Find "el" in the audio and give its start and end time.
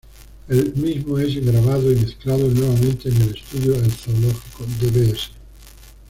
0.47-0.73, 3.21-3.35, 3.75-3.91